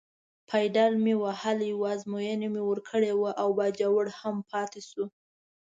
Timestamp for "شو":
4.89-5.05